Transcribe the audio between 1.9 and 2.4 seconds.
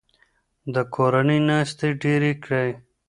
ډیرې